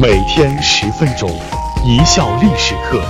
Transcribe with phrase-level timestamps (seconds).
[0.00, 1.28] 每天十分钟，
[1.84, 3.02] 一笑历史课。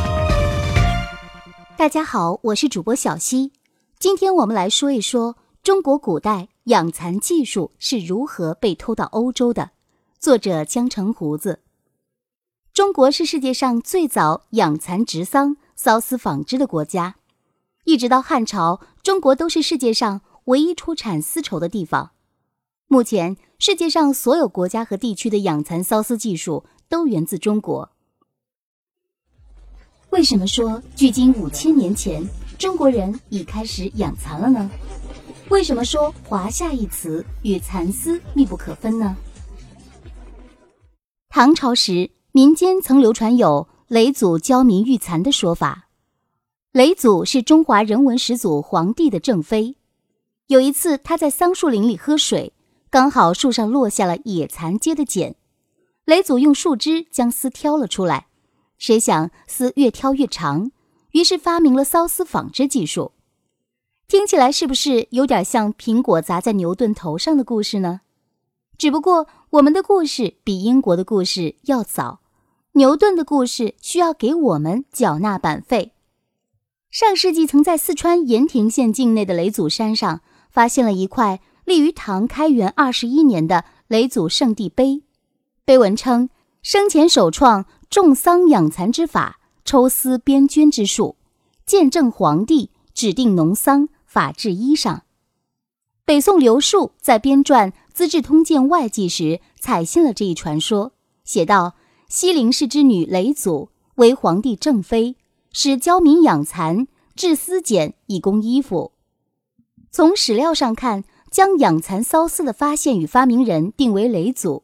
[1.77, 3.53] 大家好，我是主播小溪，
[3.99, 9.73] 今天我们来说一说中国古代养蚕技术是如何被偷到欧洲的。
[10.19, 11.61] 作者江城胡子。
[12.73, 17.17] 中国是世界上最早养蚕植桑、缫丝纺织的国家，
[17.85, 22.13] 一直到汉朝，中国都是世界上唯一出产丝绸的地方。
[22.91, 27.89] 目前，世界上所有国家和地区的养蚕缫丝技术都源自中国。
[30.11, 32.27] 为什么说距今五千年前
[32.59, 34.71] 中国人已开始养蚕了呢？
[35.51, 39.17] 为什么说“华夏”一词与蚕丝密不可分呢？
[41.29, 45.89] 唐朝时，民间曾流传有嫘祖教民育蚕的说法。
[46.73, 49.77] 嫘祖是中华人文始祖黄帝的正妃。
[50.49, 52.53] 有一次，他在桑树林里喝水。
[52.91, 55.37] 刚好树上落下了野蚕结的茧，
[56.09, 58.29] 雷祖用树枝将丝挑了出来。
[58.79, 60.71] 谁想丝越挑越长，
[61.11, 63.13] 于是发明了缫丝纺织技术。
[64.07, 68.01] 听起来是不是有点像苹果砸在牛顿头上的故事呢？
[68.79, 72.21] 只不过我们的故事比英国的故事要早，
[72.73, 75.93] 牛顿的故事需要给我们缴纳版费。
[76.91, 81.43] 上世纪曾在四川盐亭县境内的雷祖山上发现了一块。
[81.67, 85.03] 立于唐开元二十一年的雷祖圣地碑，
[85.69, 86.31] 碑文称：
[86.63, 91.17] 生前首创种桑养蚕之法，抽丝编绢之术，
[91.67, 95.01] 见证皇帝指定农桑，法制衣裳。
[96.07, 101.75] 北宋刘树在编撰《资治通鉴外记》时采信了这一传说，写道：
[102.09, 105.17] 西陵氏之女雷祖为皇帝正妃，
[105.53, 108.93] 使教民养蚕，制丝茧以供衣服。
[109.91, 111.05] 从史料上看。
[111.31, 114.63] 将养蚕缫丝的发现与发明人定为雷祖，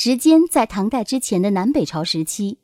[0.00, 2.58] 时间在唐代之前的南北朝时期。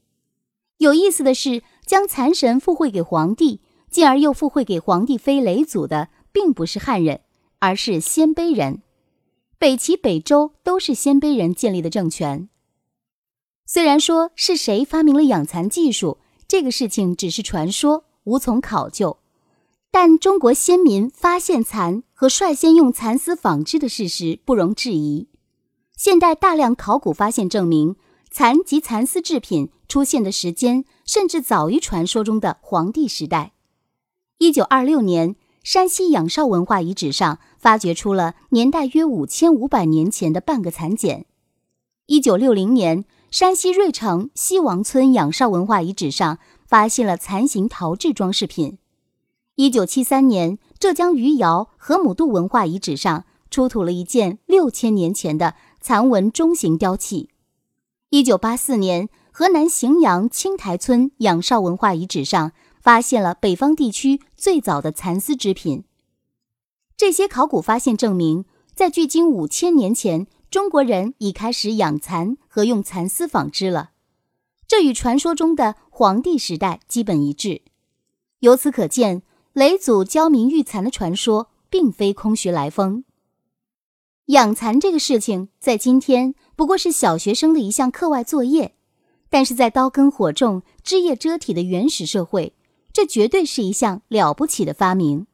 [0.76, 7.22] 有意思的是，将蚕神附会给皇帝，进而又附会给皇帝妃雷祖的，并不是汉人，
[7.58, 8.82] 而是鲜卑人。
[9.58, 12.48] 北齐、北周都是鲜卑人建立的政权。
[13.66, 19.18] 虽然说是谁发明了养蚕技术，这个事情只是传说，无从考究。
[19.90, 25.26] 但中国先民发现蚕和率先用蚕丝纺织的事实不容置疑。
[25.96, 27.94] 现代大量考古发现证明，
[28.30, 33.52] 蚕及蚕丝制品出现的时间甚至早于传说中的黄帝时代。
[34.38, 41.26] 一九二六年，山西仰韶文化遗址上发掘出了年代约五千五百年前的半个蚕茧。
[42.06, 48.78] 一九六零年，山西芮城西王村仰韶文化遗址上发现了蚕形陶制装饰品。
[49.54, 57.28] 一九七三年，浙江余姚河姆渡文化遗址上出土了一件六千年前的蚕纹中型雕器。
[58.08, 65.84] 一九八四年，河南荥阳青台村仰韶文化遗址上发现了北方地区最早的蚕丝织品。
[66.96, 73.90] 这些考古发现证明，在距今五千年前，中国人已开始养蚕和用蚕丝纺织了。
[74.66, 77.60] 这与传说中的黄帝时代基本一致。
[78.38, 79.22] 由此可见。
[79.52, 83.04] 嫘祖教民育蚕的传说并非空穴来风。
[84.26, 88.74] 养蚕这个事情在今天不过是小学生的一项课外作业，
[89.28, 92.54] 但是在刀耕火种、枝叶遮体的原始社会，
[92.92, 95.26] 这绝对是一项了不起的发明。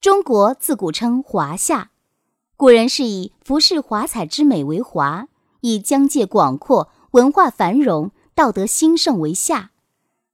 [0.00, 1.90] 中国自古称华夏，
[2.56, 5.28] 古人是以服饰华彩之美为华，
[5.62, 9.70] 以疆界广阔、文化繁荣、道德兴盛为夏，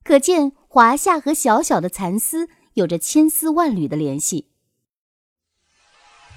[0.02, 2.48] 可见华夏和小小的蚕丝。
[2.74, 4.46] 有着千丝万缕的联系。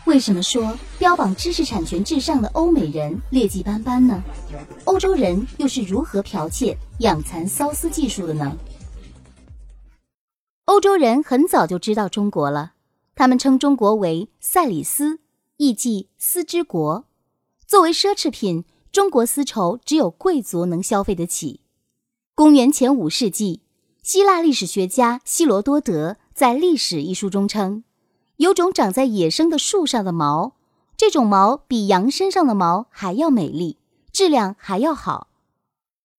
[0.06, 4.24] 为什么说标榜知识产权至上的欧美人劣迹斑斑呢？
[4.84, 8.56] 欧洲人又是如何剽窃养蚕缫丝技术的呢？
[10.66, 12.74] 欧洲人很早就知道中国了，
[13.16, 15.20] 他们称中国为赛里斯，
[15.58, 17.06] 意即丝之国。
[17.66, 21.62] 作为奢侈品，中国丝绸只有贵族能消费得起。
[22.36, 23.62] 公元前五世纪，
[24.04, 26.18] 希腊历史学家希罗多德。
[26.36, 27.86] 在《历史》一书中称，
[28.38, 30.54] 有种长在野生的树上的毛，
[30.98, 33.78] 这种毛比羊身上的毛还要美丽，
[34.12, 35.28] 质量还要好。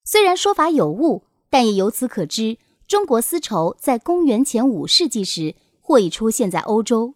[0.05, 7.15] 虽然说法有误，但也由此可知，中国丝绸在公元前五世纪时或已出现在欧洲。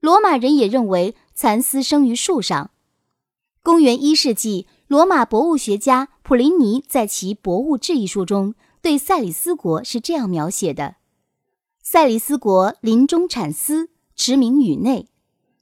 [0.00, 2.70] 罗马人也认为蚕丝生于树上。
[3.62, 10.96] 公元一世纪，罗马博物学家普林尼在其《博物志》一书中对塞里斯国是这样描写的。
[11.82, 15.08] 塞里斯国林中产丝，驰名宇内。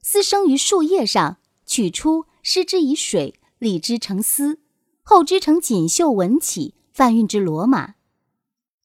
[0.01, 4.59] 丝生于树叶上，取出施之以水，理之成丝，
[5.03, 7.95] 后织成锦绣纹起，贩运至罗马。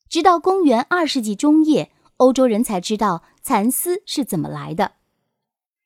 [0.09, 4.85] 直到公元二世纪中叶，欧洲人才知道蚕丝是怎么来的。《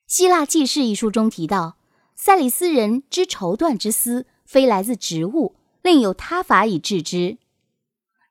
[0.07, 1.77] 希腊纪事》一书中提到，
[2.15, 7.39] 塞里斯人织绸缎之丝，非来自植物，另有他法以制之。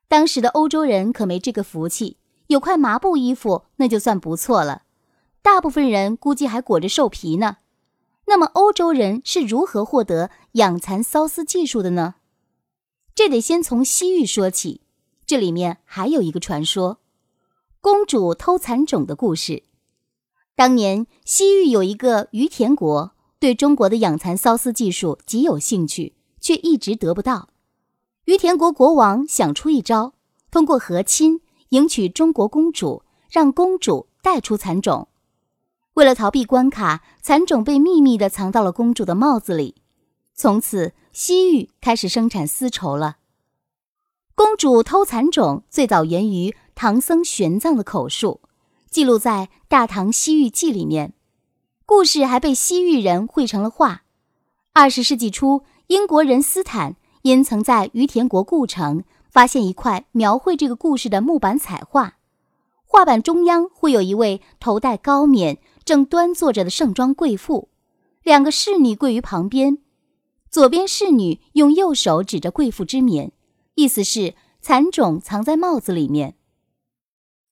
[0.08, 2.16] 当时的欧洲人可没这个福气，
[2.46, 4.83] 有块麻布衣服那就算不错了，
[5.44, 7.58] 大部分人估计还裹着兽皮呢。
[8.26, 12.14] 那么，欧洲人是如何获得养蚕缫丝技术的呢？
[13.14, 14.80] 这得先从西域说起。
[15.26, 16.98] 这里面还有一个传说：
[17.82, 19.64] 公主偷蚕种的故事。
[20.56, 27.50] 当年西域有一个于田国，对中国的养蚕缫丝技术极有兴趣，却一直得不到。
[28.24, 30.14] 于田国国王想出一招，
[30.50, 35.08] 通过和亲迎娶中国公主，让公主带出蚕种。
[35.94, 39.76] 为了逃避关卡，蚕种被秘密地藏到了公主的帽子里。
[40.34, 43.18] 从此，西域开始生产丝绸了。
[44.34, 48.40] 公主偷蚕种最早源于唐僧玄奘的口述，
[48.90, 51.14] 记录在《大唐西域记》里面。
[51.86, 54.02] 故事还被西域人绘成了画。
[54.72, 62.14] 二十世纪初，英国人斯坦因曾在于田国故城发现一块描绘这个故事的木板彩画，
[62.84, 65.58] 画板中央会有一位头戴高冕。
[65.84, 67.68] 正端坐着的盛装贵妇，
[68.22, 69.78] 两个侍女跪于旁边，
[70.50, 73.32] 左边侍女用右手指着贵妇之冕，
[73.74, 76.36] 意思是蚕种藏在帽子里面。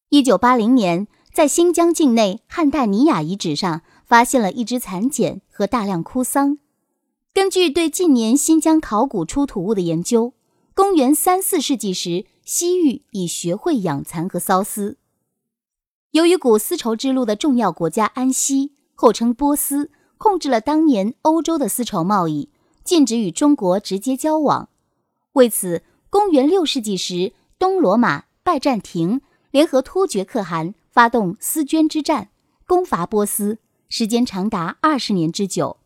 [0.09, 6.59] 一九八零年，在新疆境内汉代尼雅遗址上发现了一只蚕茧和大量枯桑。
[7.35, 10.35] 根据对近年新疆考古出土物的研究，
[10.75, 14.99] 公元三四世纪时，西域已学会养蚕和缫丝。
[16.13, 22.51] 由于古丝绸之路的重要国家安息（后称波斯）控制了当年欧洲的丝绸贸易，
[22.85, 24.69] 禁止与中国直接交往。
[25.33, 32.29] 为此，公元六世纪时，东罗马拜占庭联合突厥可汗发动丝绢之战，
[32.67, 33.57] 攻伐波斯，
[33.89, 35.79] 时间长达二十年之久。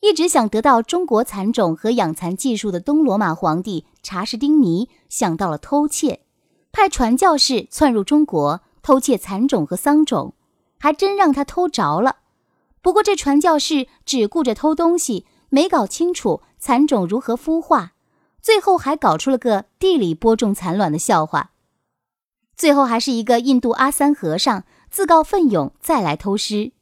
[0.00, 6.20] 一直想得到中国蚕种和养蚕技术的东罗马皇帝查士丁尼想到了偷窃，
[6.70, 8.60] 派传教士窜入中国。
[8.82, 10.34] 偷窃蚕种和桑种，
[10.78, 12.16] 还真让他偷着了。
[12.80, 17.92] 不过这传教士只顾着偷东西，没搞清楚蚕种如何孵化，
[18.40, 21.52] 最后还搞出了个地里播种蚕卵的笑话。
[22.56, 26.72] 最后还是一个印度阿三和尚自告奋勇再来偷师。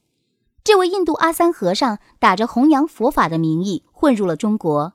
[0.65, 4.95] 这位印度阿三和尚打着弘扬佛法的名义混入了中国，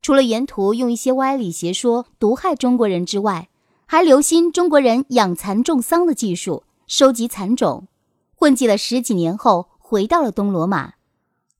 [0.00, 3.48] 除了沿途用一些歪理邪说毒害中国人之外，
[3.94, 7.86] 还留心中国人养蚕种桑的技术，收集蚕种，
[8.34, 10.94] 混迹了十几年后，回到了东罗马。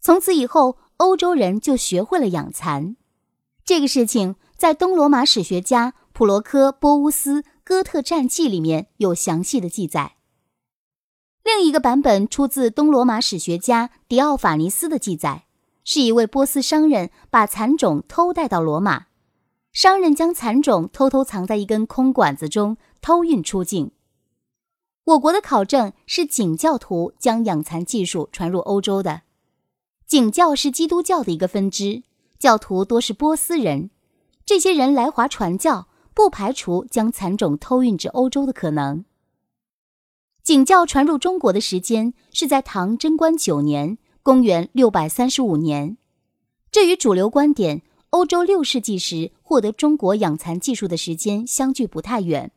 [0.00, 2.96] 从此以后，欧洲人就学会了养蚕。
[3.64, 10.16] 这个事情在东罗马史学家普罗科波乌斯《哥特战记》里面有详细的记载。
[11.44, 15.44] 另一个版本出自东罗马史学家迪奥法尼斯的记载，
[15.84, 19.06] 是一位波斯商人把蚕种偷带到罗马。
[19.74, 23.90] 商人将蚕种偷偷藏在一根空管子中，偷运出境。
[25.02, 29.22] 我国的考证是景教徒将养蚕技术传入欧洲的。
[30.06, 32.04] 景教是基督教的一个分支，
[32.38, 33.90] 教徒多是波斯人。
[34.46, 39.04] 这些人来华传教，不排除将蚕种偷运至欧洲的可能。
[40.44, 45.96] 景教传入中国的时间是在唐贞观九年（公元六百三十五年），
[46.70, 47.82] 这与主流观点。
[48.14, 52.52] 欧洲六世纪时获得中国养蚕技术的时间相距不太远，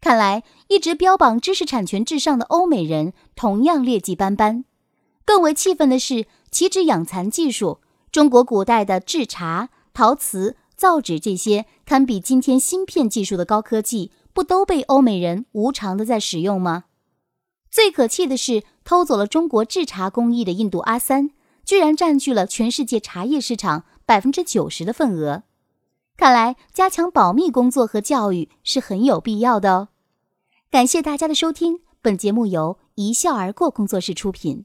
[0.00, 4.64] 看来一直标榜知识产权至上的欧美人同样劣迹斑斑。
[5.24, 7.78] 更为气愤的是，岂止养蚕技术，
[8.10, 16.86] 中国古代的制茶、陶瓷、造纸这些堪比今天芯片技术的高科技，不都被欧美人无偿的在使用吗？
[17.70, 21.30] 最可气的是，偷走了中国制茶工艺的印度阿三，
[21.64, 23.84] 居然占据了全世界茶叶市场。
[24.06, 25.42] 百分之九十的份额，
[26.16, 29.88] 看来加强保密工作和教育是很有必要的哦。
[30.70, 34.64] 感谢大家的收听，本节目由一笑而过工作室出品。